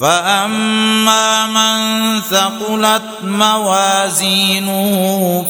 [0.00, 4.76] فاما من ثقلت موازينه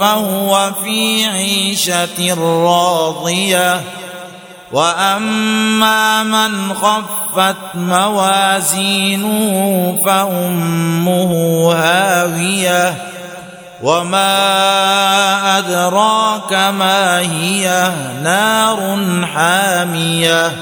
[0.00, 3.80] فهو في عيشه راضيه
[4.72, 9.30] واما من خفت موازينه
[10.06, 11.32] فامه
[11.74, 12.94] هاويه
[13.82, 18.96] وما ادراك ما هي نار
[19.34, 20.52] حاميه